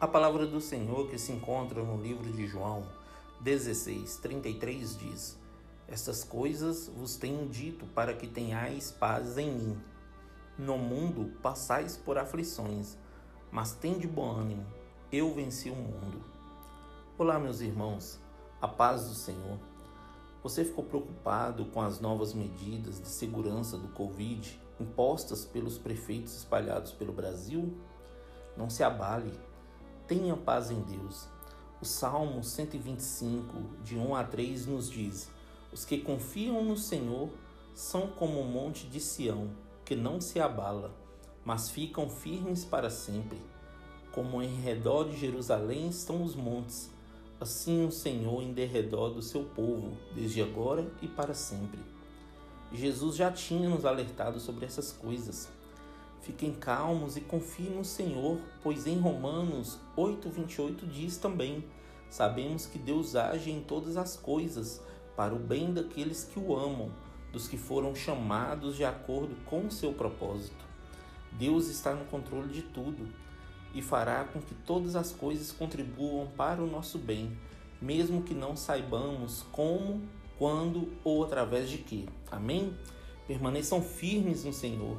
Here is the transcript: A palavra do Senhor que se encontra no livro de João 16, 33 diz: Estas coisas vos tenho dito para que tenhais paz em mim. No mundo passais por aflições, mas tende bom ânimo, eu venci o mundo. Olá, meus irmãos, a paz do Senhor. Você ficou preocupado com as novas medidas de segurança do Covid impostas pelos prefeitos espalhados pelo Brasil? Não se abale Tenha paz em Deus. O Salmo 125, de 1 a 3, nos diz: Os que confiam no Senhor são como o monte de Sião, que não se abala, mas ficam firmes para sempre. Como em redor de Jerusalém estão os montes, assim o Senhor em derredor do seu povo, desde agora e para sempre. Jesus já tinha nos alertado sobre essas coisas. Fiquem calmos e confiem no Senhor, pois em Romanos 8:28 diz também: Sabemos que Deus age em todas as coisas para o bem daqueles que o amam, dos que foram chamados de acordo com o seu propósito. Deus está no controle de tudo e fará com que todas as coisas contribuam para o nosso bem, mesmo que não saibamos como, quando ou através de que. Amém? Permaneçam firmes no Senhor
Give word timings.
A 0.00 0.06
palavra 0.06 0.46
do 0.46 0.60
Senhor 0.60 1.08
que 1.08 1.18
se 1.18 1.32
encontra 1.32 1.82
no 1.82 2.00
livro 2.00 2.30
de 2.30 2.46
João 2.46 2.84
16, 3.40 4.18
33 4.18 4.96
diz: 4.96 5.36
Estas 5.88 6.22
coisas 6.22 6.86
vos 6.86 7.16
tenho 7.16 7.48
dito 7.48 7.84
para 7.86 8.14
que 8.14 8.28
tenhais 8.28 8.92
paz 8.92 9.36
em 9.36 9.50
mim. 9.50 9.76
No 10.56 10.78
mundo 10.78 11.36
passais 11.42 11.96
por 11.96 12.16
aflições, 12.16 12.96
mas 13.50 13.72
tende 13.72 14.06
bom 14.06 14.30
ânimo, 14.30 14.64
eu 15.10 15.34
venci 15.34 15.68
o 15.68 15.74
mundo. 15.74 16.22
Olá, 17.18 17.36
meus 17.40 17.60
irmãos, 17.60 18.20
a 18.62 18.68
paz 18.68 19.08
do 19.08 19.14
Senhor. 19.14 19.58
Você 20.44 20.64
ficou 20.64 20.84
preocupado 20.84 21.64
com 21.64 21.80
as 21.80 21.98
novas 21.98 22.32
medidas 22.32 23.00
de 23.02 23.08
segurança 23.08 23.76
do 23.76 23.88
Covid 23.88 24.60
impostas 24.78 25.44
pelos 25.44 25.76
prefeitos 25.76 26.36
espalhados 26.36 26.92
pelo 26.92 27.12
Brasil? 27.12 27.76
Não 28.56 28.70
se 28.70 28.84
abale 28.84 29.32
Tenha 30.08 30.34
paz 30.34 30.70
em 30.70 30.80
Deus. 30.80 31.28
O 31.82 31.84
Salmo 31.84 32.42
125, 32.42 33.84
de 33.84 33.94
1 33.94 34.16
a 34.16 34.24
3, 34.24 34.66
nos 34.66 34.90
diz: 34.90 35.28
Os 35.70 35.84
que 35.84 35.98
confiam 35.98 36.64
no 36.64 36.78
Senhor 36.78 37.28
são 37.74 38.06
como 38.06 38.40
o 38.40 38.44
monte 38.50 38.86
de 38.86 39.00
Sião, 39.00 39.50
que 39.84 39.94
não 39.94 40.18
se 40.18 40.40
abala, 40.40 40.96
mas 41.44 41.68
ficam 41.68 42.08
firmes 42.08 42.64
para 42.64 42.88
sempre. 42.88 43.38
Como 44.10 44.42
em 44.42 44.62
redor 44.62 45.10
de 45.10 45.18
Jerusalém 45.18 45.90
estão 45.90 46.22
os 46.22 46.34
montes, 46.34 46.90
assim 47.38 47.86
o 47.86 47.92
Senhor 47.92 48.42
em 48.42 48.54
derredor 48.54 49.10
do 49.10 49.20
seu 49.20 49.44
povo, 49.44 49.94
desde 50.14 50.40
agora 50.40 50.90
e 51.02 51.06
para 51.06 51.34
sempre. 51.34 51.80
Jesus 52.72 53.14
já 53.14 53.30
tinha 53.30 53.68
nos 53.68 53.84
alertado 53.84 54.40
sobre 54.40 54.64
essas 54.64 54.90
coisas. 54.90 55.50
Fiquem 56.20 56.52
calmos 56.52 57.16
e 57.16 57.20
confiem 57.20 57.70
no 57.70 57.84
Senhor, 57.84 58.38
pois 58.62 58.86
em 58.86 58.98
Romanos 58.98 59.78
8:28 59.96 60.86
diz 60.86 61.16
também: 61.16 61.64
Sabemos 62.10 62.66
que 62.66 62.78
Deus 62.78 63.14
age 63.14 63.50
em 63.50 63.60
todas 63.60 63.96
as 63.96 64.16
coisas 64.16 64.80
para 65.16 65.34
o 65.34 65.38
bem 65.38 65.72
daqueles 65.72 66.24
que 66.24 66.38
o 66.38 66.56
amam, 66.56 66.90
dos 67.32 67.48
que 67.48 67.56
foram 67.56 67.94
chamados 67.94 68.76
de 68.76 68.84
acordo 68.84 69.36
com 69.46 69.66
o 69.66 69.70
seu 69.70 69.92
propósito. 69.92 70.66
Deus 71.32 71.68
está 71.68 71.94
no 71.94 72.04
controle 72.06 72.48
de 72.48 72.62
tudo 72.62 73.08
e 73.74 73.82
fará 73.82 74.24
com 74.24 74.40
que 74.40 74.54
todas 74.54 74.96
as 74.96 75.12
coisas 75.12 75.52
contribuam 75.52 76.26
para 76.36 76.62
o 76.62 76.66
nosso 76.66 76.98
bem, 76.98 77.36
mesmo 77.80 78.22
que 78.22 78.34
não 78.34 78.56
saibamos 78.56 79.44
como, 79.52 80.02
quando 80.38 80.88
ou 81.04 81.22
através 81.24 81.68
de 81.68 81.78
que. 81.78 82.08
Amém? 82.30 82.74
Permaneçam 83.26 83.82
firmes 83.82 84.44
no 84.44 84.52
Senhor 84.52 84.98